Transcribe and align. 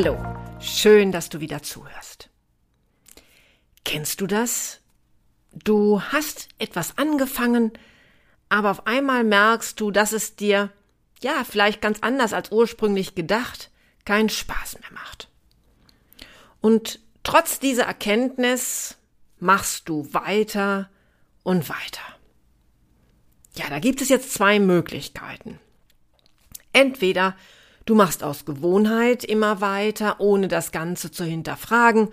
Hallo, 0.00 0.16
schön, 0.60 1.10
dass 1.10 1.28
du 1.28 1.40
wieder 1.40 1.60
zuhörst. 1.64 2.30
Kennst 3.84 4.20
du 4.20 4.28
das? 4.28 4.80
Du 5.50 6.00
hast 6.00 6.50
etwas 6.60 6.96
angefangen, 6.98 7.72
aber 8.48 8.70
auf 8.70 8.86
einmal 8.86 9.24
merkst 9.24 9.80
du, 9.80 9.90
dass 9.90 10.12
es 10.12 10.36
dir, 10.36 10.70
ja, 11.20 11.42
vielleicht 11.42 11.80
ganz 11.80 11.98
anders 12.02 12.32
als 12.32 12.52
ursprünglich 12.52 13.16
gedacht, 13.16 13.72
keinen 14.04 14.28
Spaß 14.28 14.78
mehr 14.78 14.92
macht. 14.92 15.30
Und 16.60 17.00
trotz 17.24 17.58
dieser 17.58 17.86
Erkenntnis 17.86 18.98
machst 19.40 19.88
du 19.88 20.14
weiter 20.14 20.90
und 21.42 21.68
weiter. 21.68 22.04
Ja, 23.56 23.68
da 23.68 23.80
gibt 23.80 24.00
es 24.00 24.10
jetzt 24.10 24.32
zwei 24.32 24.60
Möglichkeiten. 24.60 25.58
Entweder 26.72 27.34
Du 27.88 27.94
machst 27.94 28.22
aus 28.22 28.44
Gewohnheit 28.44 29.24
immer 29.24 29.62
weiter, 29.62 30.20
ohne 30.20 30.46
das 30.46 30.72
Ganze 30.72 31.10
zu 31.10 31.24
hinterfragen, 31.24 32.10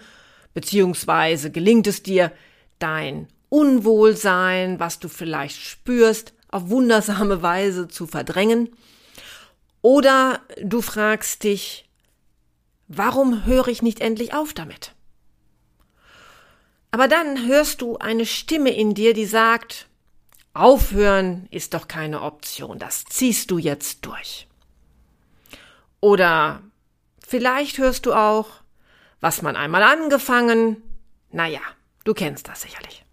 beziehungsweise 0.54 1.52
gelingt 1.52 1.86
es 1.86 2.02
dir, 2.02 2.31
dein 2.80 3.28
Unwohlsein, 3.50 4.80
was 4.80 5.00
du 5.00 5.09
vielleicht 5.09 5.62
spürst, 5.62 6.34
auf 6.48 6.70
wundersame 6.70 7.42
Weise 7.42 7.90
zu 7.90 8.08
verdrängen. 8.08 8.70
Oder 9.81 10.40
du 10.64 10.81
fragst 10.81 11.44
dich, 11.44 11.90
warum 12.88 13.44
höre 13.44 13.68
ich 13.68 13.81
nicht 13.81 14.00
endlich 14.00 14.34
auf 14.34 14.53
damit? 14.53 14.94
Aber 16.92 17.09
dann 17.09 17.48
hörst 17.48 17.81
du 17.81 17.98
eine 17.98 18.26
Stimme 18.26 18.73
in 18.73 18.94
dir, 18.94 19.14
die 19.14 19.26
sagt, 19.26 19.90
aufhören 20.53 21.50
ist 21.52 21.73
doch 21.73 21.90
keine 21.90 22.22
Option, 22.22 22.80
das 22.80 23.03
ziehst 23.03 23.52
du 23.52 23.58
jetzt 23.58 24.06
durch. 24.06 24.48
Oder 26.06 26.61
vielleicht 27.25 27.80
hörst 27.80 28.06
du 28.06 28.14
auch, 28.14 28.61
was 29.22 29.42
man 29.42 29.56
einmal 29.56 29.81
angefangen. 29.81 30.84
Naja, 31.31 31.62
du 32.03 32.14
kennst 32.14 32.47
das 32.47 32.62
sicherlich. 32.62 33.03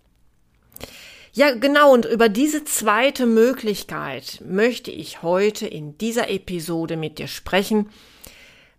Ja, 1.32 1.54
genau, 1.54 1.90
und 1.94 2.04
über 2.04 2.28
diese 2.28 2.64
zweite 2.64 3.24
Möglichkeit 3.24 4.42
möchte 4.44 4.90
ich 4.90 5.22
heute 5.22 5.66
in 5.66 5.96
dieser 5.96 6.28
Episode 6.28 6.98
mit 6.98 7.18
dir 7.18 7.28
sprechen, 7.28 7.88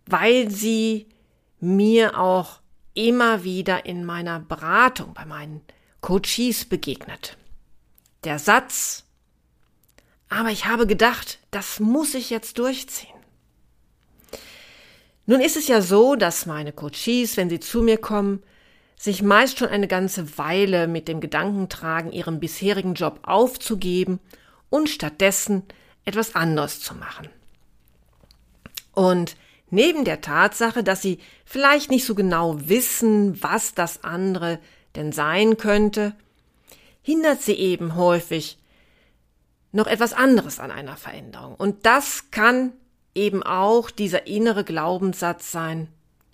weil 0.05 0.51
sie 0.51 1.07
mir 1.59 2.19
auch 2.19 2.59
immer 2.93 3.43
wieder 3.43 3.87
in 3.87 4.05
meiner 4.05 4.39
Beratung 4.41 5.15
bei 5.15 5.25
meinen 5.25 5.61
Coaches 6.01 6.65
begegnet. 6.65 7.35
Der 8.25 8.37
Satz, 8.37 9.05
aber 10.29 10.51
ich 10.51 10.67
habe 10.67 10.85
gedacht, 10.85 11.39
das 11.49 11.79
muss 11.79 12.13
ich 12.13 12.29
jetzt 12.29 12.59
durchziehen. 12.59 13.12
Nun 15.25 15.39
ist 15.39 15.55
es 15.55 15.67
ja 15.67 15.81
so, 15.81 16.15
dass 16.15 16.45
meine 16.45 16.73
Coaches, 16.73 17.37
wenn 17.37 17.49
sie 17.49 17.59
zu 17.59 17.81
mir 17.81 17.97
kommen, 17.97 18.43
sich 18.97 19.21
meist 19.21 19.59
schon 19.59 19.69
eine 19.69 19.87
ganze 19.87 20.37
Weile 20.37 20.87
mit 20.87 21.07
dem 21.07 21.19
Gedanken 21.19 21.69
tragen, 21.69 22.11
ihren 22.11 22.39
bisherigen 22.39 22.93
Job 22.93 23.19
aufzugeben 23.23 24.19
und 24.69 24.89
stattdessen 24.89 25.63
etwas 26.05 26.35
anderes 26.35 26.79
zu 26.79 26.95
machen. 26.95 27.29
Und 28.93 29.35
neben 29.69 30.05
der 30.05 30.21
Tatsache, 30.21 30.83
dass 30.83 31.01
sie 31.01 31.19
vielleicht 31.45 31.89
nicht 31.89 32.05
so 32.05 32.15
genau 32.15 32.57
wissen, 32.67 33.41
was 33.41 33.73
das 33.73 34.03
andere 34.03 34.59
denn 34.95 35.11
sein 35.11 35.57
könnte, 35.57 36.15
hindert 37.01 37.41
sie 37.41 37.55
eben 37.55 37.95
häufig 37.95 38.57
noch 39.71 39.87
etwas 39.87 40.13
anderes 40.13 40.59
an 40.59 40.71
einer 40.71 40.95
Veränderung. 40.95 41.55
Und 41.55 41.85
das 41.85 42.29
kann 42.29 42.73
eben 43.15 43.43
auch 43.43 43.91
dieser 43.91 44.27
innere 44.27 44.63
Glaubenssatz 44.63 45.51
sein, 45.51 45.87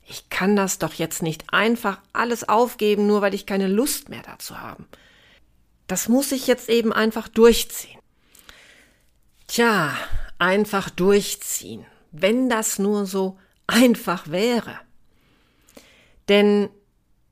ich 0.08 0.30
kann 0.30 0.56
das 0.56 0.80
doch 0.80 0.94
jetzt 0.94 1.22
nicht 1.22 1.54
einfach 1.54 2.00
alles 2.14 2.50
aufgeben, 2.50 3.06
nur 3.06 3.22
weil 3.22 3.36
ich 3.36 3.46
keine 3.46 3.68
Lust 3.68 4.10
mehr 4.10 4.24
dazu 4.24 4.60
habe. 4.60 4.86
Das 5.88 6.10
muss 6.10 6.32
ich 6.32 6.48
jetzt 6.48 6.68
eben 6.68 6.92
einfach 6.92 7.28
durchziehen. 7.28 8.00
Tja, 9.48 9.96
einfach 10.40 10.90
durchziehen, 10.90 11.86
wenn 12.12 12.50
das 12.50 12.80
nur 12.80 13.06
so 13.06 13.38
einfach 13.68 14.30
wäre. 14.30 14.80
Denn 16.28 16.70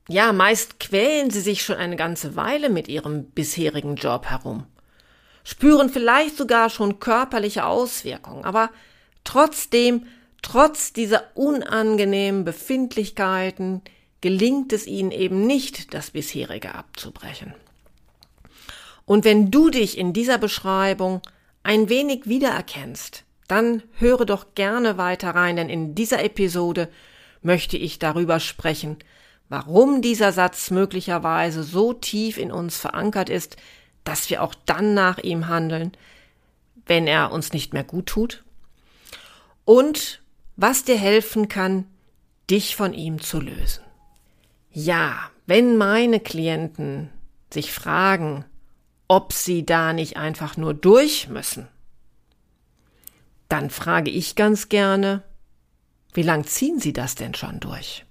ja, 0.08 0.32
meist 0.32 0.80
quälen 0.80 1.30
sie 1.30 1.40
sich 1.40 1.62
schon 1.62 1.76
eine 1.76 1.96
ganze 1.96 2.34
Weile 2.34 2.70
mit 2.70 2.88
ihrem 2.88 3.30
bisherigen 3.30 3.96
Job 3.96 4.26
herum, 4.26 4.66
spüren 5.44 5.90
vielleicht 5.90 6.36
sogar 6.36 6.70
schon 6.70 6.98
körperliche 6.98 7.66
Auswirkungen, 7.66 8.44
aber 8.44 8.70
Trotzdem, 9.28 10.06
trotz 10.40 10.94
dieser 10.94 11.22
unangenehmen 11.34 12.46
Befindlichkeiten, 12.46 13.82
gelingt 14.22 14.72
es 14.72 14.86
ihnen 14.86 15.10
eben 15.10 15.46
nicht, 15.46 15.92
das 15.92 16.12
bisherige 16.12 16.74
abzubrechen. 16.74 17.52
Und 19.04 19.26
wenn 19.26 19.50
du 19.50 19.68
dich 19.68 19.98
in 19.98 20.14
dieser 20.14 20.38
Beschreibung 20.38 21.20
ein 21.62 21.90
wenig 21.90 22.26
wiedererkennst, 22.26 23.24
dann 23.48 23.82
höre 23.98 24.24
doch 24.24 24.54
gerne 24.54 24.96
weiter 24.96 25.34
rein, 25.34 25.56
denn 25.56 25.68
in 25.68 25.94
dieser 25.94 26.24
Episode 26.24 26.88
möchte 27.42 27.76
ich 27.76 27.98
darüber 27.98 28.40
sprechen, 28.40 28.96
warum 29.50 30.00
dieser 30.00 30.32
Satz 30.32 30.70
möglicherweise 30.70 31.64
so 31.64 31.92
tief 31.92 32.38
in 32.38 32.50
uns 32.50 32.78
verankert 32.78 33.28
ist, 33.28 33.58
dass 34.04 34.30
wir 34.30 34.42
auch 34.42 34.54
dann 34.64 34.94
nach 34.94 35.18
ihm 35.18 35.48
handeln, 35.48 35.92
wenn 36.86 37.06
er 37.06 37.30
uns 37.30 37.52
nicht 37.52 37.74
mehr 37.74 37.84
gut 37.84 38.06
tut 38.06 38.42
und 39.68 40.22
was 40.56 40.84
dir 40.84 40.96
helfen 40.96 41.48
kann, 41.48 41.84
dich 42.48 42.74
von 42.74 42.94
ihm 42.94 43.20
zu 43.20 43.38
lösen. 43.38 43.84
Ja, 44.72 45.30
wenn 45.44 45.76
meine 45.76 46.20
Klienten 46.20 47.10
sich 47.52 47.70
fragen, 47.70 48.46
ob 49.08 49.34
sie 49.34 49.66
da 49.66 49.92
nicht 49.92 50.16
einfach 50.16 50.56
nur 50.56 50.72
durch 50.72 51.28
müssen, 51.28 51.68
dann 53.50 53.68
frage 53.68 54.10
ich 54.10 54.36
ganz 54.36 54.70
gerne, 54.70 55.22
wie 56.14 56.22
lang 56.22 56.46
ziehen 56.46 56.80
sie 56.80 56.94
das 56.94 57.14
denn 57.14 57.34
schon 57.34 57.60
durch? 57.60 58.06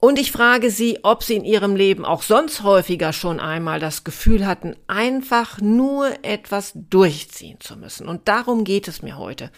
Und 0.00 0.18
ich 0.18 0.30
frage 0.30 0.70
Sie, 0.70 1.00
ob 1.02 1.24
Sie 1.24 1.34
in 1.34 1.44
Ihrem 1.44 1.74
Leben 1.74 2.04
auch 2.04 2.22
sonst 2.22 2.62
häufiger 2.62 3.12
schon 3.12 3.40
einmal 3.40 3.80
das 3.80 4.04
Gefühl 4.04 4.46
hatten, 4.46 4.76
einfach 4.86 5.60
nur 5.60 6.12
etwas 6.22 6.72
durchziehen 6.74 7.58
zu 7.58 7.76
müssen. 7.76 8.06
Und 8.06 8.28
darum 8.28 8.62
geht 8.62 8.86
es 8.86 9.02
mir 9.02 9.18
heute. 9.18 9.50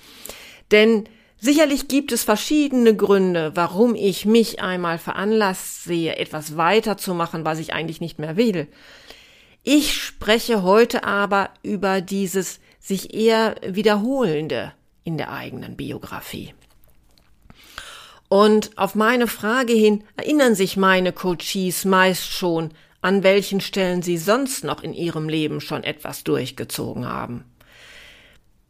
Denn 0.71 1.05
sicherlich 1.39 1.89
gibt 1.89 2.11
es 2.13 2.25
verschiedene 2.25 2.97
Gründe, 2.97 3.53
warum 3.55 3.95
ich 3.95 4.25
mich 4.25 4.63
einmal 4.63 4.99
veranlasst 4.99 5.85
sehe, 5.85 6.17
etwas 6.17 6.57
weiterzumachen, 6.57 7.45
was 7.45 7.59
ich 7.59 7.75
eigentlich 7.75 8.01
nicht 8.01 8.19
mehr 8.19 8.39
will. 8.39 8.67
Ich 9.63 9.95
spreche 9.95 10.63
heute 10.63 11.05
aber 11.05 11.51
über 11.63 12.01
dieses 12.01 12.61
sich 12.79 13.13
eher 13.13 13.57
wiederholende 13.63 14.73
in 15.05 15.19
der 15.19 15.33
eigenen 15.33 15.77
Biografie. 15.77 16.55
Und 18.31 18.79
auf 18.79 18.95
meine 18.95 19.27
Frage 19.27 19.73
hin 19.73 20.05
erinnern 20.17 20.55
sich 20.55 20.77
meine 20.77 21.13
Coaches 21.13 21.85
meist 21.85 22.31
schon, 22.31 22.71
an 23.03 23.25
welchen 23.25 23.61
Stellen 23.61 24.03
sie 24.03 24.19
sonst 24.19 24.63
noch 24.63 24.85
in 24.85 24.95
ihrem 24.95 25.29
Leben 25.29 25.61
schon 25.61 25.83
etwas 25.83 26.23
durchgezogen 26.23 27.09
haben. 27.09 27.45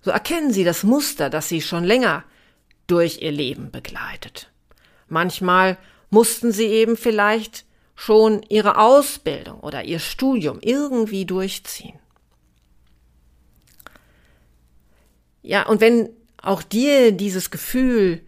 So 0.01 0.13
erkennen 0.13 0.51
sie 0.51 0.65
das 0.65 0.83
Muster, 0.83 1.29
das 1.29 1.51
sie 1.51 1.61
schon 1.61 1.85
länger 1.85 2.25
durch 2.87 3.21
ihr 3.21 3.33
Leben 3.33 3.71
begleitet. 3.71 4.51
Manchmal 5.09 5.77
mussten 6.09 6.53
sie 6.53 6.69
eben 6.69 6.97
vielleicht 6.97 7.67
schon 7.95 8.43
ihre 8.49 8.79
Ausbildung 8.79 9.61
oder 9.61 9.85
ihr 9.85 9.99
Studium 9.99 10.61
irgendwie 10.63 11.27
durchziehen. 11.27 11.99
Ja, 15.43 15.67
und 15.67 15.83
wenn 15.83 16.09
auch 16.41 16.63
dir 16.63 17.13
dieses 17.13 17.51
Gefühl 17.51 18.23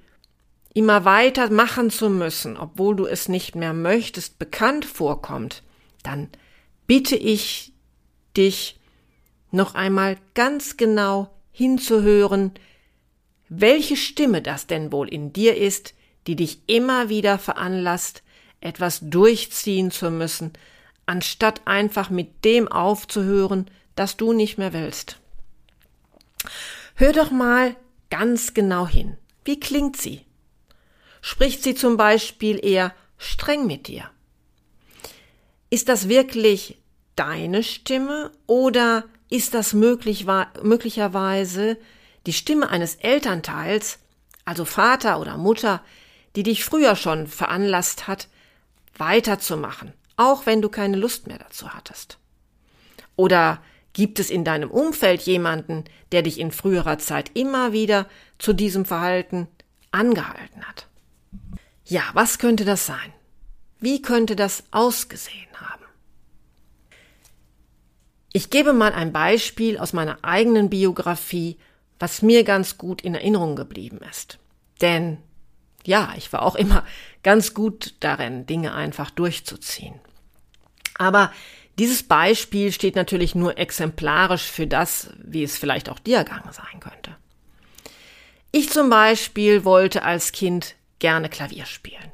immer 0.75 1.05
weiter 1.05 1.51
machen 1.51 1.91
zu 1.91 2.09
müssen, 2.09 2.57
obwohl 2.57 2.97
du 2.97 3.07
es 3.07 3.29
nicht 3.29 3.55
mehr 3.55 3.75
möchtest, 3.75 4.39
bekannt 4.39 4.85
vorkommt, 4.85 5.63
dann 6.03 6.29
bitte 6.87 7.17
ich 7.17 7.73
dich 8.37 8.79
noch 9.51 9.75
einmal 9.75 10.17
ganz 10.35 10.77
genau 10.77 11.31
hinzuhören, 11.53 12.53
welche 13.49 13.97
Stimme 13.97 14.41
das 14.41 14.67
denn 14.67 14.93
wohl 14.93 15.09
in 15.09 15.33
dir 15.33 15.57
ist, 15.57 15.95
die 16.27 16.37
dich 16.37 16.61
immer 16.67 17.11
wieder 17.11 17.39
veranlasst, 17.39 18.23
etwas 18.61 19.01
durchziehen 19.03 19.91
zu 19.91 20.11
müssen, 20.11 20.53
anstatt 21.05 21.63
einfach 21.67 22.09
mit 22.09 22.45
dem 22.45 22.69
aufzuhören, 22.69 23.71
das 23.95 24.17
du 24.17 24.33
nicht 24.33 24.57
mehr 24.57 24.73
willst. 24.73 25.19
Hör 26.95 27.13
doch 27.13 27.31
mal 27.31 27.77
ganz 28.09 28.55
genau 28.55 28.87
hin. 28.87 29.19
Wie 29.45 29.61
klingt 29.61 29.97
sie? 29.97 30.25
Spricht 31.23 31.63
sie 31.63 31.77
zum 31.77 31.97
Beispiel 31.97 32.63
eher 32.63 32.93
streng 33.17 33.67
mit 33.67 33.87
dir? 33.87 34.11
Ist 35.71 35.89
das 35.89 36.09
wirklich 36.09 36.77
deine 37.17 37.63
Stimme 37.63 38.33
oder 38.47 39.05
ist 39.31 39.55
das 39.55 39.73
möglich, 39.73 40.27
möglicherweise 40.63 41.79
die 42.27 42.33
Stimme 42.33 42.69
eines 42.69 42.97
Elternteils, 42.97 44.01
also 44.45 44.65
Vater 44.65 45.21
oder 45.21 45.39
Mutter, 45.39 45.81
die 46.35 46.43
dich 46.43 46.65
früher 46.65 46.97
schon 46.97 47.29
veranlasst 47.29 48.09
hat, 48.09 48.29
weiterzumachen, 48.99 49.93
auch 50.17 50.45
wenn 50.45 50.61
du 50.61 50.69
keine 50.69 50.97
Lust 50.97 51.29
mehr 51.29 51.39
dazu 51.39 51.73
hattest? 51.73 52.19
Oder 53.15 53.63
gibt 53.93 54.19
es 54.19 54.29
in 54.29 54.45
deinem 54.45 54.71
Umfeld 54.71 55.23
jemanden, 55.23 55.85
der 56.11 56.23
dich 56.23 56.41
in 56.41 56.51
früherer 56.51 56.99
Zeit 56.99 57.31
immer 57.35 57.73
wieder 57.73 58.09
zu 58.39 58.53
diesem 58.53 58.85
Verhalten 58.85 59.47
angehalten 59.93 60.65
hat? 60.65 60.89
Ja, 61.93 62.05
was 62.15 62.39
könnte 62.39 62.65
das 62.65 62.87
sein? 62.87 63.12
Wie 63.79 64.00
könnte 64.00 64.35
das 64.35 64.65
ausgesehen 64.71 65.50
haben? 65.56 65.85
Ich 68.33 68.49
gebe 68.49 68.73
mal 68.73 68.94
ein 68.94 69.12
Beispiel 69.12 69.77
aus 69.77 69.93
meiner 69.93 70.17
eigenen 70.23 70.71
Biografie, 70.71 71.59
was 71.99 72.23
mir 72.23 72.44
ganz 72.44 72.79
gut 72.79 73.03
in 73.03 73.15
Erinnerung 73.15 73.56
geblieben 73.56 74.00
ist. 74.11 74.39
Denn 74.81 75.19
ja, 75.85 76.15
ich 76.17 76.33
war 76.33 76.41
auch 76.44 76.55
immer 76.55 76.83
ganz 77.23 77.53
gut 77.53 77.93
darin, 78.00 78.47
Dinge 78.47 78.73
einfach 78.73 79.11
durchzuziehen. 79.11 80.00
Aber 80.97 81.31
dieses 81.79 82.05
Beispiel 82.05 82.73
steht 82.73 82.97
natürlich 82.97 83.35
nur 83.35 83.59
exemplarisch 83.59 84.50
für 84.50 84.67
das, 84.67 85.11
wie 85.23 85.43
es 85.43 85.59
vielleicht 85.59 85.91
auch 85.91 85.99
dir 85.99 86.17
ergangen 86.17 86.53
sein 86.53 86.81
könnte. 86.81 87.15
Ich 88.50 88.71
zum 88.71 88.88
Beispiel 88.88 89.67
wollte 89.67 90.05
als 90.05 90.33
Kind 90.33 90.75
gerne 91.02 91.28
Klavier 91.28 91.66
spielen. 91.66 92.12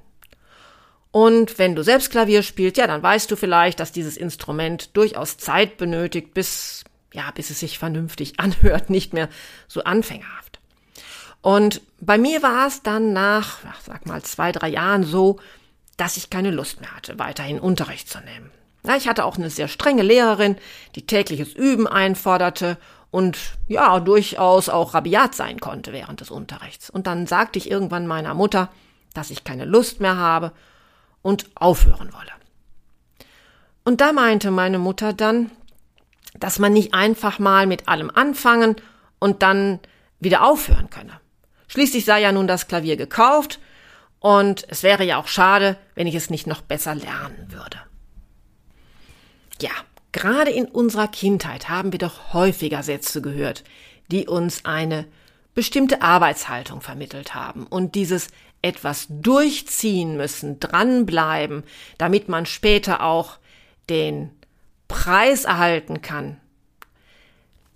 Und 1.10 1.58
wenn 1.58 1.76
du 1.76 1.84
selbst 1.84 2.10
Klavier 2.10 2.42
spielst, 2.42 2.78
ja, 2.78 2.86
dann 2.86 3.02
weißt 3.02 3.30
du 3.30 3.36
vielleicht, 3.36 3.80
dass 3.80 3.92
dieses 3.92 4.16
Instrument 4.16 4.96
durchaus 4.96 5.36
Zeit 5.36 5.76
benötigt, 5.76 6.34
bis, 6.34 6.84
ja, 7.12 7.30
bis 7.30 7.50
es 7.50 7.60
sich 7.60 7.78
vernünftig 7.78 8.34
anhört, 8.40 8.90
nicht 8.90 9.12
mehr 9.12 9.28
so 9.68 9.84
anfängerhaft. 9.84 10.58
Und 11.40 11.82
bei 12.00 12.18
mir 12.18 12.42
war 12.42 12.66
es 12.66 12.82
dann 12.82 13.12
nach, 13.12 13.58
sag 13.84 14.06
mal, 14.06 14.22
zwei, 14.22 14.52
drei 14.52 14.68
Jahren 14.68 15.04
so, 15.04 15.38
dass 15.96 16.16
ich 16.16 16.30
keine 16.30 16.50
Lust 16.50 16.80
mehr 16.80 16.94
hatte, 16.94 17.18
weiterhin 17.18 17.60
Unterricht 17.60 18.08
zu 18.08 18.18
nehmen. 18.20 18.50
Ja, 18.86 18.96
ich 18.96 19.06
hatte 19.06 19.24
auch 19.24 19.36
eine 19.36 19.50
sehr 19.50 19.68
strenge 19.68 20.02
Lehrerin, 20.02 20.56
die 20.94 21.06
tägliches 21.06 21.52
Üben 21.52 21.86
einforderte 21.86 22.78
und 23.10 23.38
ja, 23.66 24.00
durchaus 24.00 24.68
auch 24.68 24.94
rabiat 24.94 25.34
sein 25.34 25.60
konnte 25.60 25.92
während 25.92 26.20
des 26.20 26.30
Unterrichts. 26.30 26.90
Und 26.90 27.06
dann 27.06 27.26
sagte 27.26 27.58
ich 27.58 27.70
irgendwann 27.70 28.06
meiner 28.06 28.34
Mutter, 28.34 28.70
dass 29.14 29.30
ich 29.30 29.44
keine 29.44 29.64
Lust 29.64 30.00
mehr 30.00 30.16
habe 30.16 30.52
und 31.22 31.46
aufhören 31.54 32.12
wolle. 32.12 32.32
Und 33.84 34.00
da 34.00 34.12
meinte 34.12 34.50
meine 34.50 34.78
Mutter 34.78 35.12
dann, 35.14 35.50
dass 36.38 36.58
man 36.58 36.72
nicht 36.72 36.92
einfach 36.92 37.38
mal 37.38 37.66
mit 37.66 37.88
allem 37.88 38.10
anfangen 38.10 38.76
und 39.18 39.42
dann 39.42 39.80
wieder 40.20 40.44
aufhören 40.44 40.90
könne. 40.90 41.20
Schließlich 41.68 42.04
sei 42.04 42.20
ja 42.20 42.32
nun 42.32 42.46
das 42.46 42.68
Klavier 42.68 42.96
gekauft 42.96 43.58
und 44.20 44.64
es 44.68 44.82
wäre 44.82 45.04
ja 45.04 45.18
auch 45.18 45.28
schade, 45.28 45.76
wenn 45.94 46.06
ich 46.06 46.14
es 46.14 46.30
nicht 46.30 46.46
noch 46.46 46.60
besser 46.60 46.94
lernen 46.94 47.46
würde. 47.50 47.78
Ja, 49.60 49.70
gerade 50.12 50.50
in 50.50 50.66
unserer 50.66 51.08
Kindheit 51.08 51.68
haben 51.68 51.92
wir 51.92 51.98
doch 51.98 52.32
häufiger 52.32 52.82
Sätze 52.82 53.20
gehört, 53.22 53.64
die 54.10 54.26
uns 54.26 54.64
eine 54.64 55.06
bestimmte 55.54 56.02
Arbeitshaltung 56.02 56.80
vermittelt 56.80 57.34
haben 57.34 57.66
und 57.66 57.94
dieses 57.94 58.28
etwas 58.62 59.06
durchziehen 59.08 60.16
müssen, 60.16 60.60
dranbleiben, 60.60 61.64
damit 61.96 62.28
man 62.28 62.46
später 62.46 63.02
auch 63.02 63.38
den 63.88 64.30
Preis 64.88 65.44
erhalten 65.44 66.02
kann. 66.02 66.38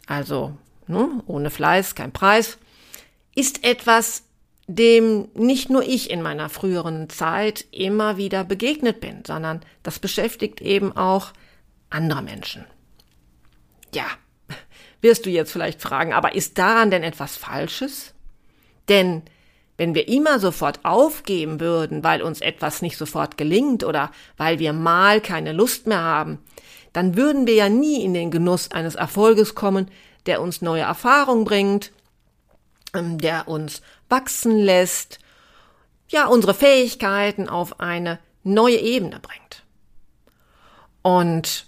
Also, 0.07 0.57
ne, 0.87 1.23
ohne 1.27 1.51
Fleiß 1.51 1.95
kein 1.95 2.13
Preis 2.13 2.59
ist 3.35 3.65
etwas, 3.65 4.25
dem 4.67 5.29
nicht 5.35 5.71
nur 5.71 5.83
ich 5.83 6.11
in 6.11 6.23
meiner 6.23 6.49
früheren 6.49 7.09
Zeit 7.11 7.67
immer 7.71 8.17
wieder 8.17 8.45
begegnet 8.45 9.01
bin, 9.01 9.25
sondern 9.27 9.61
das 9.83 9.99
beschäftigt 9.99 10.61
eben 10.61 10.97
auch 10.97 11.33
andere 11.93 12.23
Menschen. 12.23 12.65
Ja, 13.95 14.07
wirst 15.01 15.27
du 15.27 15.31
jetzt 15.31 15.53
vielleicht 15.53 15.81
fragen, 15.81 16.13
aber 16.13 16.35
ist 16.35 16.59
daran 16.59 16.91
denn 16.91 17.03
etwas 17.03 17.37
Falsches? 17.37 18.15
Denn 18.89 19.23
wenn 19.77 19.95
wir 19.95 20.09
immer 20.09 20.39
sofort 20.39 20.81
aufgeben 20.85 21.61
würden, 21.61 22.05
weil 22.05 22.23
uns 22.23 22.41
etwas 22.41 22.83
nicht 22.83 22.97
sofort 22.97 23.37
gelingt 23.37 23.85
oder 23.85 24.11
weil 24.37 24.59
wir 24.59 24.73
mal 24.73 25.21
keine 25.21 25.53
Lust 25.53 25.87
mehr 25.87 26.03
haben, 26.03 26.39
dann 26.93 27.17
würden 27.17 27.47
wir 27.47 27.55
ja 27.55 27.69
nie 27.69 28.05
in 28.05 28.15
den 28.15 28.31
Genuss 28.31 28.71
eines 28.71 28.95
Erfolges 28.95 29.55
kommen, 29.55 29.91
der 30.27 30.41
uns 30.41 30.63
neue 30.63 30.83
Erfahrungen 30.83 31.45
bringt, 31.45 31.91
ähm, 32.95 33.19
der 33.19 33.49
uns 33.49 33.83
wachsen 34.09 34.59
lässt, 34.59 35.19
ja, 36.09 36.27
unsere 36.27 36.53
Fähigkeiten 36.53 37.49
auf 37.49 37.81
eine 37.81 38.19
neue 38.45 38.77
Ebene 38.77 39.19
bringt. 39.21 39.65
Und 41.01 41.67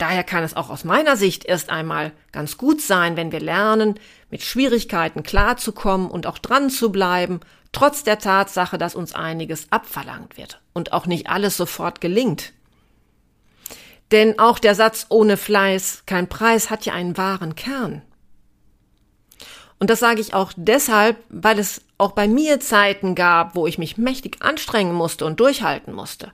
daher 0.00 0.24
kann 0.24 0.42
es 0.42 0.56
auch 0.56 0.70
aus 0.70 0.84
meiner 0.84 1.16
Sicht 1.16 1.44
erst 1.44 1.70
einmal 1.70 2.12
ganz 2.32 2.56
gut 2.56 2.80
sein, 2.80 3.16
wenn 3.16 3.32
wir 3.32 3.40
lernen, 3.40 3.98
mit 4.30 4.42
Schwierigkeiten 4.42 5.22
klarzukommen 5.22 6.10
und 6.10 6.26
auch 6.26 6.38
dran 6.38 6.70
zu 6.70 6.90
bleiben, 6.90 7.40
trotz 7.72 8.02
der 8.04 8.18
Tatsache, 8.18 8.78
dass 8.78 8.94
uns 8.94 9.14
einiges 9.14 9.66
abverlangt 9.70 10.36
wird 10.36 10.60
und 10.72 10.92
auch 10.92 11.06
nicht 11.06 11.28
alles 11.28 11.56
sofort 11.56 12.00
gelingt. 12.00 12.52
Denn 14.10 14.38
auch 14.38 14.58
der 14.58 14.74
Satz 14.74 15.06
ohne 15.08 15.36
Fleiß 15.36 16.04
kein 16.06 16.28
Preis 16.28 16.70
hat 16.70 16.84
ja 16.84 16.94
einen 16.94 17.16
wahren 17.16 17.54
Kern. 17.54 18.02
Und 19.78 19.88
das 19.88 20.00
sage 20.00 20.20
ich 20.20 20.34
auch 20.34 20.52
deshalb, 20.56 21.16
weil 21.28 21.58
es 21.58 21.82
auch 21.96 22.12
bei 22.12 22.28
mir 22.28 22.60
Zeiten 22.60 23.14
gab, 23.14 23.54
wo 23.54 23.66
ich 23.66 23.78
mich 23.78 23.96
mächtig 23.96 24.42
anstrengen 24.42 24.94
musste 24.94 25.24
und 25.24 25.40
durchhalten 25.40 25.94
musste. 25.94 26.32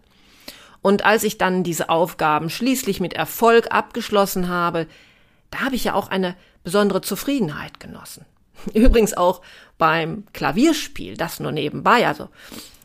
Und 0.83 1.05
als 1.05 1.25
ich 1.25 1.39
dann 1.39 1.63
diese 1.63 1.89
Aufgaben 1.89 2.51
schließlich 2.51 3.01
mit 3.01 3.15
Erfolg 3.15 3.73
abgeschlossen 3.73 4.49
habe, 4.49 4.87
da 5.51 5.61
habe 5.61 5.77
ich 5.77 5.85
ja 5.85 5.95
auch 5.95 6.09
eine 6.09 6.37
besondere 6.65 7.01
Zufriedenheit 7.01 7.81
genossen. 7.81 8.25
Übrigens 8.75 9.17
auch 9.17 9.43
beim 9.79 10.25
Klavierspiel, 10.33 11.17
das 11.17 11.41
nur 11.41 11.53
nebenbei. 11.53 12.07
Also 12.07 12.29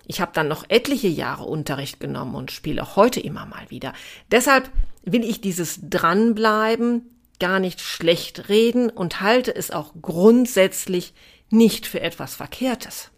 ich 0.05 0.21
habe 0.21 0.31
dann 0.33 0.47
noch 0.47 0.65
etliche 0.67 1.07
Jahre 1.07 1.43
Unterricht 1.43 1.99
genommen 1.99 2.35
und 2.35 2.51
spiele 2.51 2.83
auch 2.83 2.95
heute 2.95 3.19
immer 3.19 3.45
mal 3.45 3.69
wieder. 3.69 3.93
Deshalb 4.31 4.69
will 5.03 5.23
ich 5.23 5.41
dieses 5.41 5.79
Dranbleiben 5.81 7.09
gar 7.39 7.59
nicht 7.59 7.81
schlecht 7.81 8.49
reden 8.49 8.89
und 8.89 9.21
halte 9.21 9.55
es 9.55 9.71
auch 9.71 9.93
grundsätzlich 10.01 11.13
nicht 11.49 11.87
für 11.87 12.01
etwas 12.01 12.35
Verkehrtes. 12.35 13.11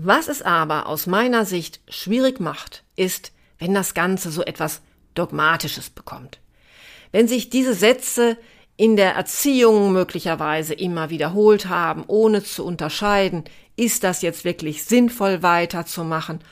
Was 0.00 0.28
es 0.28 0.42
aber 0.42 0.86
aus 0.86 1.08
meiner 1.08 1.44
Sicht 1.44 1.80
schwierig 1.88 2.38
macht, 2.38 2.84
ist, 2.94 3.32
wenn 3.58 3.74
das 3.74 3.94
Ganze 3.94 4.30
so 4.30 4.42
etwas 4.42 4.80
Dogmatisches 5.14 5.90
bekommt. 5.90 6.38
Wenn 7.10 7.26
sich 7.26 7.50
diese 7.50 7.74
Sätze 7.74 8.36
in 8.76 8.94
der 8.94 9.16
Erziehung 9.16 9.92
möglicherweise 9.92 10.72
immer 10.72 11.10
wiederholt 11.10 11.68
haben, 11.68 12.04
ohne 12.06 12.44
zu 12.44 12.64
unterscheiden, 12.64 13.42
ist 13.74 14.04
das 14.04 14.22
jetzt 14.22 14.44
wirklich 14.44 14.84
sinnvoll 14.84 15.42
weiterzumachen 15.42 16.44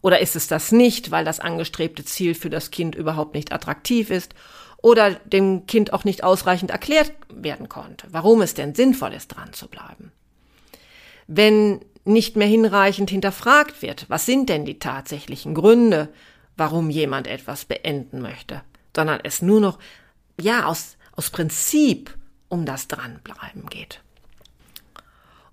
oder 0.00 0.20
ist 0.20 0.34
es 0.34 0.46
das 0.46 0.72
nicht, 0.72 1.10
weil 1.10 1.26
das 1.26 1.40
angestrebte 1.40 2.06
Ziel 2.06 2.34
für 2.34 2.48
das 2.48 2.70
Kind 2.70 2.94
überhaupt 2.94 3.34
nicht 3.34 3.52
attraktiv 3.52 4.08
ist 4.08 4.34
oder 4.78 5.10
dem 5.10 5.66
Kind 5.66 5.92
auch 5.92 6.04
nicht 6.04 6.24
ausreichend 6.24 6.70
erklärt 6.70 7.12
werden 7.28 7.68
konnte, 7.68 8.06
warum 8.12 8.40
es 8.40 8.54
denn 8.54 8.74
sinnvoll 8.74 9.12
ist, 9.12 9.28
dran 9.28 9.52
zu 9.52 9.68
bleiben. 9.68 10.10
Wenn 11.26 11.84
nicht 12.04 12.36
mehr 12.36 12.46
hinreichend 12.46 13.10
hinterfragt 13.10 13.82
wird, 13.82 14.06
was 14.08 14.26
sind 14.26 14.48
denn 14.48 14.64
die 14.64 14.78
tatsächlichen 14.78 15.54
Gründe, 15.54 16.08
warum 16.56 16.90
jemand 16.90 17.26
etwas 17.26 17.64
beenden 17.64 18.20
möchte, 18.20 18.62
sondern 18.94 19.20
es 19.22 19.42
nur 19.42 19.60
noch, 19.60 19.78
ja, 20.40 20.66
aus, 20.66 20.96
aus 21.16 21.30
Prinzip 21.30 22.16
um 22.48 22.66
das 22.66 22.88
Dranbleiben 22.88 23.66
geht. 23.68 24.00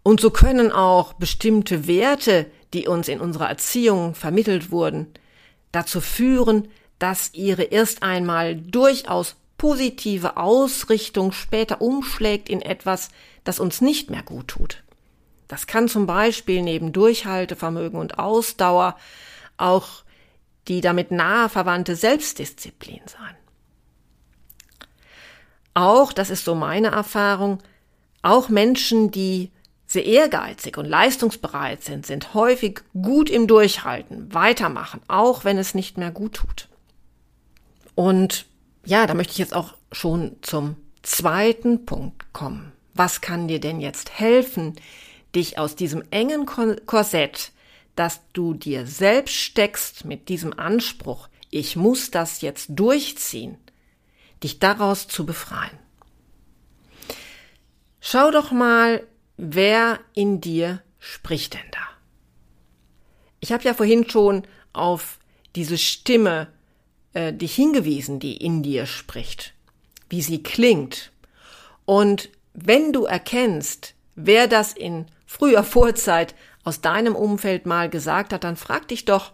Und 0.04 0.20
so 0.20 0.30
können 0.32 0.72
auch 0.72 1.14
bestimmte 1.14 1.88
Werte, 1.88 2.48
die 2.74 2.88
uns 2.88 3.08
in 3.08 3.22
unserer 3.22 3.50
Erziehung 3.50 4.16
vermittelt 4.16 4.72
wurden, 4.72 5.08
dazu 5.72 6.02
führen, 6.02 6.68
dass 7.00 7.34
ihre 7.34 7.64
erst 7.64 8.04
einmal 8.04 8.56
durchaus 8.56 9.36
positive 9.58 10.38
Ausrichtung 10.38 11.32
später 11.32 11.82
umschlägt 11.82 12.50
in 12.50 12.62
etwas, 12.62 13.10
das 13.44 13.60
uns 13.60 13.82
nicht 13.82 14.10
mehr 14.10 14.24
gut 14.24 14.48
tut. 14.48 14.84
Das 15.52 15.68
kann 15.68 15.90
zum 15.90 16.08
Beispiel 16.08 16.62
neben 16.62 16.94
Durchhaltevermögen 16.94 18.00
und 18.00 18.18
Ausdauer 18.18 18.96
auch 19.58 20.06
die 20.70 20.80
damit 20.80 21.12
nahe 21.12 21.50
verwandte 21.50 21.98
Selbstdisziplin 21.98 23.02
sein. 23.06 23.36
Auch, 25.74 26.14
das 26.14 26.30
ist 26.30 26.46
so 26.46 26.56
meine 26.56 26.92
Erfahrung, 26.92 27.62
auch 28.22 28.48
Menschen, 28.48 29.12
die 29.12 29.52
sehr 29.88 30.06
ehrgeizig 30.06 30.78
und 30.78 30.86
leistungsbereit 30.86 31.84
sind, 31.84 32.06
sind 32.06 32.34
häufig 32.34 32.80
gut 32.94 33.30
im 33.30 33.48
Durchhalten, 33.48 34.34
weitermachen, 34.34 35.02
auch 35.10 35.44
wenn 35.44 35.58
es 35.58 35.76
nicht 35.76 35.98
mehr 35.98 36.12
gut 36.12 36.36
tut. 36.36 36.70
Und 37.94 38.46
ja, 38.86 39.06
da 39.06 39.16
möchte 39.16 39.34
ich 39.34 39.40
jetzt 39.40 39.54
auch 39.54 39.74
schon 39.92 40.38
zum 40.44 40.78
zweiten 41.02 41.86
Punkt 41.86 42.32
kommen. 42.32 42.72
Was 42.94 43.20
kann 43.20 43.50
dir 43.50 43.60
denn 43.60 43.82
jetzt 43.82 44.18
helfen, 44.18 44.78
dich 45.36 45.58
aus 45.58 45.76
diesem 45.76 46.04
engen 46.12 46.46
Korsett, 46.46 47.52
das 47.96 48.22
du 48.34 48.54
dir 48.54 48.86
selbst 48.86 49.36
steckst 49.36 50.06
mit 50.06 50.30
diesem 50.30 50.58
Anspruch, 50.58 51.30
ich 51.50 51.76
muss 51.76 52.12
das 52.12 52.42
jetzt 52.42 52.68
durchziehen, 52.70 53.58
dich 54.44 54.60
daraus 54.60 55.08
zu 55.08 55.26
befreien. 55.26 55.78
Schau 58.00 58.32
doch 58.32 58.52
mal, 58.52 59.06
wer 59.38 60.00
in 60.14 60.42
dir 60.42 60.82
spricht 60.98 61.54
denn 61.54 61.70
da? 61.72 61.80
Ich 63.40 63.52
habe 63.52 63.64
ja 63.64 63.74
vorhin 63.74 64.10
schon 64.10 64.44
auf 64.74 65.20
diese 65.56 65.78
Stimme 65.78 66.48
äh, 67.14 67.34
dich 67.34 67.54
hingewiesen, 67.56 68.20
die 68.20 68.38
in 68.38 68.64
dir 68.64 68.86
spricht, 68.86 69.54
wie 70.10 70.22
sie 70.22 70.42
klingt. 70.42 71.12
Und 71.86 72.30
wenn 72.54 72.94
du 72.94 73.06
erkennst, 73.06 73.94
wer 74.16 74.48
das 74.48 74.74
in 74.74 75.08
früher 75.32 75.64
Vorzeit 75.64 76.36
aus 76.66 76.82
deinem 76.82 77.16
Umfeld 77.16 77.66
mal 77.66 77.90
gesagt 77.90 78.34
hat, 78.34 78.44
dann 78.44 78.58
frag 78.58 78.90
dich 78.90 79.06
doch, 79.06 79.32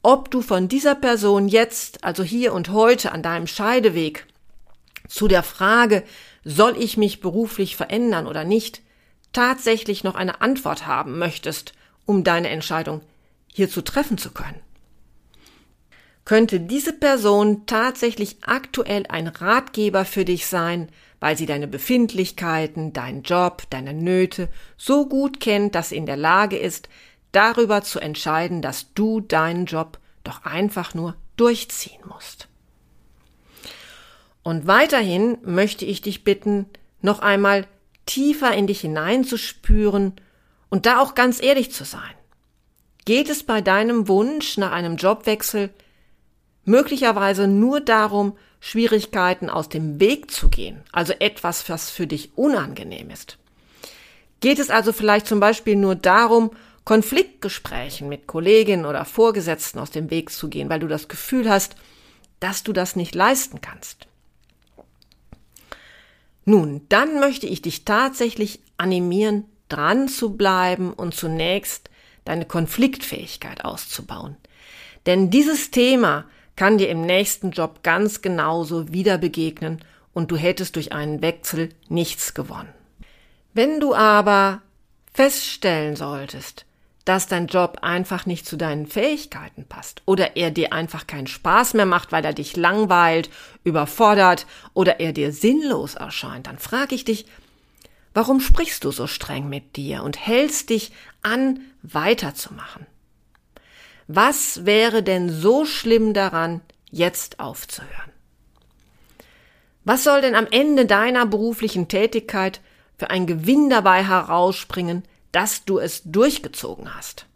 ob 0.00 0.30
du 0.30 0.40
von 0.40 0.68
dieser 0.68 0.94
Person 0.94 1.48
jetzt, 1.48 2.04
also 2.04 2.22
hier 2.22 2.52
und 2.52 2.70
heute 2.70 3.10
an 3.10 3.24
deinem 3.24 3.48
Scheideweg, 3.48 4.26
zu 5.08 5.26
der 5.26 5.42
Frage, 5.42 6.04
soll 6.44 6.76
ich 6.80 6.96
mich 6.96 7.20
beruflich 7.20 7.74
verändern 7.74 8.28
oder 8.28 8.44
nicht, 8.44 8.82
tatsächlich 9.32 10.04
noch 10.04 10.14
eine 10.14 10.40
Antwort 10.42 10.86
haben 10.86 11.18
möchtest, 11.18 11.72
um 12.04 12.22
deine 12.22 12.50
Entscheidung 12.50 13.00
hierzu 13.52 13.82
treffen 13.82 14.18
zu 14.18 14.30
können. 14.30 14.60
Könnte 16.24 16.60
diese 16.60 16.92
Person 16.92 17.66
tatsächlich 17.66 18.36
aktuell 18.42 19.06
ein 19.08 19.26
Ratgeber 19.26 20.04
für 20.04 20.24
dich 20.24 20.46
sein, 20.46 20.88
weil 21.20 21.36
sie 21.36 21.46
deine 21.46 21.66
Befindlichkeiten, 21.66 22.92
deinen 22.92 23.22
Job, 23.22 23.62
deine 23.70 23.94
Nöte 23.94 24.48
so 24.76 25.08
gut 25.08 25.40
kennt, 25.40 25.74
dass 25.74 25.90
sie 25.90 25.96
in 25.96 26.06
der 26.06 26.16
Lage 26.16 26.56
ist, 26.58 26.88
darüber 27.32 27.82
zu 27.82 28.00
entscheiden, 28.00 28.62
dass 28.62 28.92
du 28.94 29.20
deinen 29.20 29.66
Job 29.66 29.98
doch 30.24 30.44
einfach 30.44 30.94
nur 30.94 31.16
durchziehen 31.36 32.00
musst. 32.08 32.48
Und 34.42 34.66
weiterhin 34.66 35.38
möchte 35.42 35.84
ich 35.84 36.02
dich 36.02 36.24
bitten, 36.24 36.66
noch 37.02 37.18
einmal 37.18 37.66
tiefer 38.06 38.54
in 38.54 38.66
dich 38.66 38.80
hineinzuspüren 38.80 40.14
und 40.68 40.86
da 40.86 41.00
auch 41.00 41.14
ganz 41.14 41.42
ehrlich 41.42 41.72
zu 41.72 41.84
sein. 41.84 42.14
Geht 43.04 43.28
es 43.28 43.42
bei 43.42 43.60
deinem 43.60 44.08
Wunsch 44.08 44.56
nach 44.56 44.72
einem 44.72 44.96
Jobwechsel 44.96 45.70
möglicherweise 46.66 47.46
nur 47.46 47.80
darum, 47.80 48.36
Schwierigkeiten 48.60 49.48
aus 49.48 49.68
dem 49.68 50.00
Weg 50.00 50.30
zu 50.30 50.48
gehen, 50.48 50.82
also 50.92 51.12
etwas, 51.18 51.68
was 51.68 51.90
für 51.90 52.06
dich 52.06 52.36
unangenehm 52.36 53.10
ist? 53.10 53.38
Geht 54.40 54.58
es 54.58 54.70
also 54.70 54.92
vielleicht 54.92 55.26
zum 55.26 55.40
Beispiel 55.40 55.76
nur 55.76 55.94
darum, 55.94 56.50
Konfliktgesprächen 56.84 58.08
mit 58.08 58.26
Kolleginnen 58.26 58.86
oder 58.86 59.04
Vorgesetzten 59.04 59.78
aus 59.78 59.90
dem 59.90 60.10
Weg 60.10 60.30
zu 60.30 60.48
gehen, 60.48 60.68
weil 60.68 60.80
du 60.80 60.88
das 60.88 61.08
Gefühl 61.08 61.50
hast, 61.50 61.74
dass 62.38 62.62
du 62.62 62.72
das 62.72 62.94
nicht 62.94 63.14
leisten 63.14 63.60
kannst? 63.60 64.06
Nun, 66.44 66.82
dann 66.88 67.18
möchte 67.18 67.46
ich 67.46 67.60
dich 67.60 67.84
tatsächlich 67.84 68.60
animieren, 68.76 69.46
dran 69.68 70.08
zu 70.08 70.36
bleiben 70.36 70.92
und 70.92 71.12
zunächst 71.12 71.90
deine 72.24 72.44
Konfliktfähigkeit 72.44 73.64
auszubauen. 73.64 74.36
Denn 75.06 75.30
dieses 75.30 75.72
Thema 75.72 76.24
kann 76.56 76.78
dir 76.78 76.88
im 76.88 77.02
nächsten 77.02 77.50
Job 77.50 77.82
ganz 77.82 78.22
genauso 78.22 78.92
wieder 78.92 79.18
begegnen 79.18 79.84
und 80.12 80.30
du 80.30 80.36
hättest 80.36 80.76
durch 80.76 80.92
einen 80.92 81.20
Wechsel 81.22 81.68
nichts 81.88 82.34
gewonnen. 82.34 82.72
Wenn 83.52 83.80
du 83.80 83.94
aber 83.94 84.62
feststellen 85.12 85.96
solltest, 85.96 86.66
dass 87.06 87.28
dein 87.28 87.46
Job 87.46 87.78
einfach 87.82 88.26
nicht 88.26 88.46
zu 88.46 88.56
deinen 88.56 88.86
Fähigkeiten 88.86 89.64
passt 89.64 90.02
oder 90.06 90.36
er 90.36 90.50
dir 90.50 90.72
einfach 90.72 91.06
keinen 91.06 91.28
Spaß 91.28 91.74
mehr 91.74 91.86
macht, 91.86 92.10
weil 92.10 92.24
er 92.24 92.32
dich 92.32 92.56
langweilt, 92.56 93.30
überfordert 93.62 94.46
oder 94.74 94.98
er 94.98 95.12
dir 95.12 95.32
sinnlos 95.32 95.94
erscheint, 95.94 96.48
dann 96.48 96.58
frage 96.58 96.94
ich 96.94 97.04
dich, 97.04 97.26
warum 98.12 98.40
sprichst 98.40 98.82
du 98.82 98.90
so 98.90 99.06
streng 99.06 99.48
mit 99.48 99.76
dir 99.76 100.02
und 100.02 100.18
hältst 100.18 100.70
dich 100.70 100.92
an, 101.22 101.60
weiterzumachen? 101.82 102.86
Was 104.08 104.64
wäre 104.64 105.02
denn 105.02 105.30
so 105.30 105.64
schlimm 105.64 106.14
daran, 106.14 106.60
jetzt 106.90 107.40
aufzuhören? 107.40 108.12
Was 109.84 110.04
soll 110.04 110.20
denn 110.20 110.34
am 110.34 110.46
Ende 110.50 110.86
deiner 110.86 111.26
beruflichen 111.26 111.88
Tätigkeit 111.88 112.60
für 112.96 113.10
ein 113.10 113.26
Gewinn 113.26 113.68
dabei 113.70 114.04
herausspringen, 114.04 115.04
dass 115.32 115.64
du 115.64 115.78
es 115.78 116.02
durchgezogen 116.04 116.94
hast? 116.94 117.26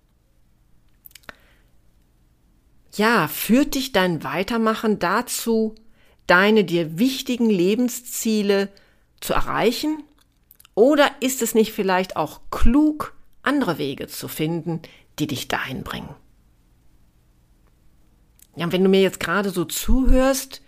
Ja, 2.95 3.29
führt 3.29 3.75
dich 3.75 3.93
dein 3.93 4.25
Weitermachen 4.25 4.99
dazu, 4.99 5.75
deine 6.27 6.65
dir 6.65 6.99
wichtigen 6.99 7.51
Lebensziele 7.51 8.69
zu 9.21 9.33
erreichen? 9.33 10.03
Oder 10.75 11.11
ist 11.21 11.43
es 11.43 11.55
nicht 11.55 11.73
vielleicht 11.73 12.17
auch 12.17 12.41
klug, 12.51 13.15
andere 13.43 13.79
Wege 13.79 14.07
zu 14.09 14.29
finden, 14.29 14.83
die 15.19 15.27
dich 15.27 15.49
dahin 15.49 15.83
bringen? 15.83 16.15
Ja, 18.57 18.65
und 18.65 18.73
wenn 18.73 18.85
du 18.85 18.91
mir 18.91 19.03
jetzt 19.03 19.21
gerade 19.21 19.51
so 19.51 19.65
zuhörst, 19.65 20.61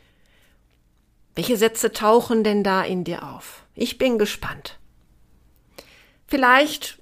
welche 1.35 1.57
Sätze 1.57 1.93
tauchen 1.93 2.45
denn 2.45 2.63
da 2.63 2.83
in 2.83 3.05
dir 3.05 3.23
auf? 3.23 3.65
Ich 3.75 3.99
bin 3.99 4.19
gespannt. 4.19 4.79
Vielleicht 6.27 6.99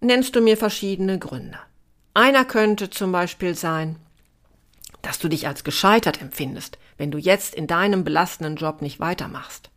nennst 0.00 0.36
du 0.36 0.40
mir 0.40 0.56
verschiedene 0.56 1.18
Gründe. 1.18 1.58
Einer 2.14 2.44
könnte 2.44 2.90
zum 2.90 3.12
Beispiel 3.12 3.54
sein, 3.54 3.96
dass 5.02 5.18
du 5.18 5.28
dich 5.28 5.46
als 5.46 5.64
gescheitert 5.64 6.20
empfindest, 6.20 6.78
wenn 6.96 7.10
du 7.10 7.18
jetzt 7.18 7.54
in 7.54 7.66
deinem 7.66 8.04
belastenden 8.04 8.56
Job 8.56 8.82
nicht 8.82 9.00
weitermachst. 9.00 9.70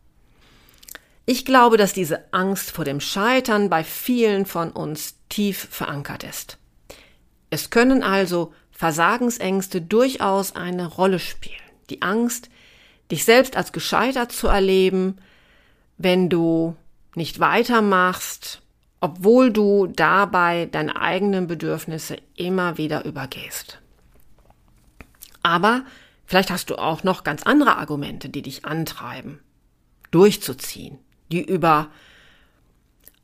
Ich 1.25 1.43
glaube, 1.43 1.75
dass 1.75 1.91
diese 1.91 2.31
Angst 2.31 2.71
vor 2.71 2.85
dem 2.85 3.01
Scheitern 3.01 3.69
bei 3.69 3.83
vielen 3.83 4.45
von 4.45 4.71
uns 4.71 5.15
tief 5.27 5.67
verankert 5.69 6.23
ist. 6.23 6.57
Es 7.49 7.69
können 7.69 8.03
also 8.03 8.53
Versagensängste 8.77 9.81
durchaus 9.81 10.55
eine 10.55 10.85
Rolle 10.85 11.17
spielen. 11.17 11.55
Die 11.89 12.03
Angst, 12.03 12.49
dich 13.09 13.25
selbst 13.25 13.57
als 13.57 13.71
gescheitert 13.71 14.31
zu 14.31 14.45
erleben, 14.45 15.17
wenn 15.97 16.29
du 16.29 16.75
nicht 17.15 17.39
weitermachst, 17.39 18.61
obwohl 19.01 19.51
du 19.51 19.87
dabei 19.87 20.67
deine 20.71 21.01
eigenen 21.01 21.47
Bedürfnisse 21.47 22.17
immer 22.35 22.77
wieder 22.77 23.03
übergehst. 23.03 23.79
Aber 25.41 25.83
vielleicht 26.27 26.51
hast 26.51 26.69
du 26.69 26.75
auch 26.75 27.03
noch 27.03 27.23
ganz 27.23 27.41
andere 27.41 27.77
Argumente, 27.77 28.29
die 28.29 28.43
dich 28.43 28.63
antreiben, 28.63 29.39
durchzuziehen, 30.11 30.99
die 31.31 31.43
über 31.43 31.89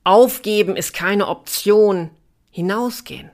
Aufgeben 0.04 0.76
ist 0.76 0.96
keine 0.96 1.28
Option 1.28 2.10
hinausgehen. 2.50 3.30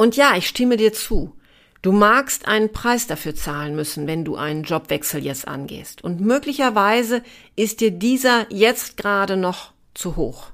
Und 0.00 0.16
ja, 0.16 0.34
ich 0.34 0.48
stimme 0.48 0.78
dir 0.78 0.94
zu. 0.94 1.36
Du 1.82 1.92
magst 1.92 2.48
einen 2.48 2.72
Preis 2.72 3.06
dafür 3.06 3.34
zahlen 3.34 3.76
müssen, 3.76 4.06
wenn 4.06 4.24
du 4.24 4.34
einen 4.34 4.62
Jobwechsel 4.62 5.22
jetzt 5.22 5.46
angehst. 5.46 6.02
Und 6.02 6.22
möglicherweise 6.22 7.22
ist 7.54 7.82
dir 7.82 7.90
dieser 7.90 8.50
jetzt 8.50 8.96
gerade 8.96 9.36
noch 9.36 9.74
zu 9.92 10.16
hoch. 10.16 10.52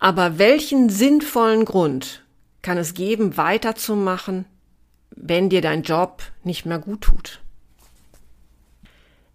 Aber 0.00 0.38
welchen 0.38 0.88
sinnvollen 0.88 1.66
Grund 1.66 2.24
kann 2.62 2.78
es 2.78 2.94
geben, 2.94 3.36
weiterzumachen, 3.36 4.46
wenn 5.10 5.50
dir 5.50 5.60
dein 5.60 5.82
Job 5.82 6.22
nicht 6.44 6.64
mehr 6.64 6.78
gut 6.78 7.02
tut? 7.02 7.42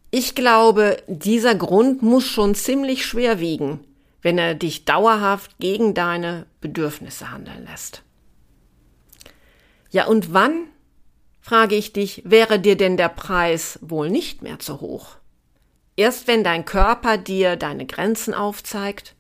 Ich 0.10 0.34
glaube, 0.34 0.98
dieser 1.06 1.54
Grund 1.54 2.02
muss 2.02 2.26
schon 2.26 2.56
ziemlich 2.56 3.06
schwer 3.06 3.40
wiegen, 3.40 3.82
wenn 4.24 4.40
er 4.40 4.56
dich 4.56 4.84
dauerhaft 4.84 5.60
gegen 5.60 5.94
deine 5.94 6.48
Bedürfnisse 6.60 7.30
handeln 7.30 7.64
lässt. 7.66 8.02
Ja, 9.90 10.06
und 10.06 10.34
wann, 10.34 10.68
frage 11.42 11.76
ich 11.76 11.94
dich, 11.94 12.22
wäre 12.26 12.60
dir 12.60 12.76
denn 12.76 12.98
der 12.98 13.10
Preis 13.10 13.80
wohl 13.82 14.10
nicht 14.10 14.42
mehr 14.42 14.60
zu 14.60 14.82
hoch? 14.82 15.16
Erst 15.96 16.28
wenn 16.28 16.44
dein 16.44 16.66
Körper 16.66 17.18
dir 17.18 17.56
deine 17.56 17.86
Grenzen 17.86 18.34
aufzeigt? 18.34 19.16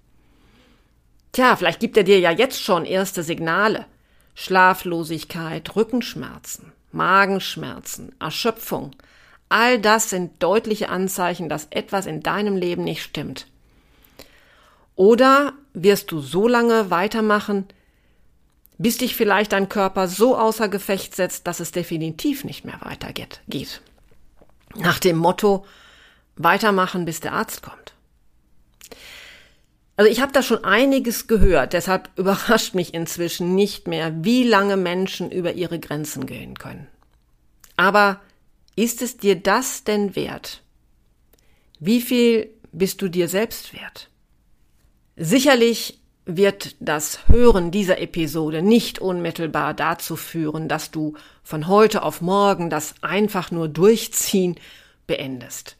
Tja, 1.31 1.55
vielleicht 1.55 1.79
gibt 1.79 1.97
er 1.97 2.03
dir 2.03 2.19
ja 2.19 2.31
jetzt 2.31 2.61
schon 2.61 2.85
erste 2.85 3.23
Signale. 3.23 3.85
Schlaflosigkeit, 4.35 5.75
Rückenschmerzen, 5.75 6.71
Magenschmerzen, 6.91 8.15
Erschöpfung. 8.19 8.91
All 9.49 9.79
das 9.79 10.11
sind 10.11 10.43
deutliche 10.43 10.89
Anzeichen, 10.89 11.49
dass 11.49 11.67
etwas 11.71 12.05
in 12.05 12.21
deinem 12.21 12.55
Leben 12.55 12.83
nicht 12.83 13.01
stimmt. 13.01 13.47
Oder 14.95 15.53
wirst 15.73 16.11
du 16.11 16.19
so 16.19 16.47
lange 16.47 16.91
weitermachen, 16.91 17.65
bis 18.77 18.97
dich 18.97 19.15
vielleicht 19.15 19.53
dein 19.53 19.69
Körper 19.69 20.07
so 20.07 20.37
außer 20.37 20.69
Gefecht 20.69 21.15
setzt, 21.15 21.47
dass 21.47 21.59
es 21.59 21.71
definitiv 21.71 22.43
nicht 22.43 22.65
mehr 22.65 22.79
weitergeht. 22.81 23.41
Nach 24.75 24.99
dem 24.99 25.17
Motto, 25.17 25.65
weitermachen, 26.35 27.05
bis 27.05 27.19
der 27.19 27.33
Arzt 27.33 27.61
kommt. 27.61 27.93
Also 29.95 30.11
ich 30.11 30.21
habe 30.21 30.31
da 30.31 30.43
schon 30.43 30.63
einiges 30.63 31.27
gehört, 31.27 31.73
deshalb 31.73 32.09
überrascht 32.17 32.75
mich 32.75 32.93
inzwischen 32.93 33.55
nicht 33.55 33.87
mehr, 33.87 34.23
wie 34.23 34.43
lange 34.43 34.77
Menschen 34.77 35.31
über 35.31 35.53
ihre 35.53 35.79
Grenzen 35.79 36.27
gehen 36.27 36.55
können. 36.55 36.87
Aber 37.75 38.21
ist 38.75 39.01
es 39.01 39.17
dir 39.17 39.35
das 39.35 39.83
denn 39.83 40.15
wert? 40.15 40.61
Wie 41.79 42.01
viel 42.01 42.51
bist 42.71 43.01
du 43.01 43.07
dir 43.07 43.27
selbst 43.27 43.73
wert? 43.73 44.09
Sicherlich 45.15 45.99
wird 46.27 46.75
das 46.79 47.27
Hören 47.27 47.71
dieser 47.71 47.99
Episode 47.99 48.61
nicht 48.61 48.99
unmittelbar 48.99 49.73
dazu 49.73 50.15
führen, 50.15 50.67
dass 50.67 50.91
du 50.91 51.15
von 51.41 51.67
heute 51.67 52.03
auf 52.03 52.21
morgen 52.21 52.69
das 52.69 52.95
einfach 53.01 53.49
nur 53.49 53.69
durchziehen 53.69 54.55
beendest. 55.07 55.77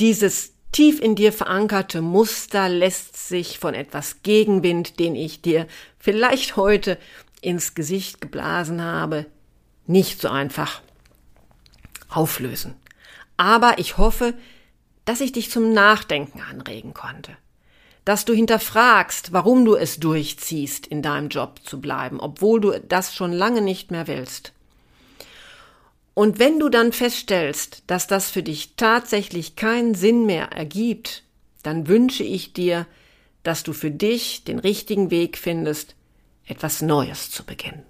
Dieses 0.00 0.52
tief 0.72 1.00
in 1.00 1.14
dir 1.14 1.32
verankerte 1.32 2.02
Muster 2.02 2.68
lässt 2.68 3.28
sich 3.28 3.58
von 3.58 3.74
etwas 3.74 4.22
Gegenwind, 4.22 4.98
den 4.98 5.14
ich 5.14 5.42
dir 5.42 5.68
vielleicht 5.98 6.56
heute 6.56 6.98
ins 7.40 7.74
Gesicht 7.74 8.20
geblasen 8.20 8.82
habe, 8.82 9.26
nicht 9.86 10.20
so 10.20 10.28
einfach 10.28 10.82
auflösen. 12.08 12.74
Aber 13.36 13.78
ich 13.78 13.96
hoffe, 13.96 14.34
dass 15.04 15.20
ich 15.20 15.32
dich 15.32 15.50
zum 15.50 15.72
Nachdenken 15.72 16.40
anregen 16.40 16.94
konnte. 16.94 17.36
Dass 18.04 18.24
du 18.24 18.34
hinterfragst, 18.34 19.32
warum 19.32 19.64
du 19.64 19.76
es 19.76 20.00
durchziehst, 20.00 20.86
in 20.86 21.02
deinem 21.02 21.28
Job 21.28 21.60
zu 21.64 21.80
bleiben, 21.80 22.18
obwohl 22.18 22.60
du 22.60 22.80
das 22.80 23.14
schon 23.14 23.32
lange 23.32 23.60
nicht 23.60 23.90
mehr 23.90 24.08
willst. 24.08 24.52
Und 26.14 26.38
wenn 26.38 26.58
du 26.58 26.68
dann 26.68 26.92
feststellst, 26.92 27.84
dass 27.86 28.06
das 28.06 28.30
für 28.30 28.42
dich 28.42 28.74
tatsächlich 28.76 29.56
keinen 29.56 29.94
Sinn 29.94 30.26
mehr 30.26 30.52
ergibt, 30.52 31.22
dann 31.62 31.88
wünsche 31.88 32.24
ich 32.24 32.52
dir, 32.52 32.86
dass 33.42 33.62
du 33.62 33.72
für 33.72 33.90
dich 33.90 34.44
den 34.44 34.58
richtigen 34.58 35.10
Weg 35.10 35.38
findest, 35.38 35.94
etwas 36.46 36.82
Neues 36.82 37.30
zu 37.30 37.44
beginnen. 37.44 37.82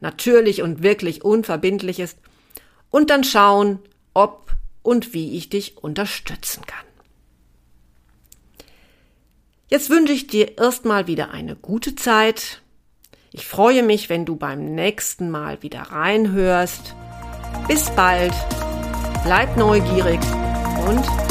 natürlich 0.00 0.62
und 0.62 0.82
wirklich 0.82 1.24
unverbindlich 1.24 1.98
ist 1.98 2.18
und 2.90 3.10
dann 3.10 3.24
schauen, 3.24 3.78
ob 4.12 4.52
und 4.82 5.14
wie 5.14 5.36
ich 5.36 5.48
dich 5.48 5.78
unterstützen 5.78 6.64
kann. 6.66 6.84
Jetzt 9.68 9.90
wünsche 9.90 10.12
ich 10.12 10.28
dir 10.28 10.58
erstmal 10.58 11.06
wieder 11.06 11.30
eine 11.30 11.56
gute 11.56 11.96
Zeit. 11.96 12.62
Ich 13.32 13.46
freue 13.46 13.82
mich, 13.82 14.08
wenn 14.08 14.24
du 14.24 14.36
beim 14.36 14.74
nächsten 14.74 15.30
Mal 15.30 15.62
wieder 15.62 15.80
reinhörst. 15.80 16.94
Bis 17.66 17.90
bald, 17.90 18.34
bleib 19.24 19.56
neugierig 19.56 20.20
und 20.84 21.25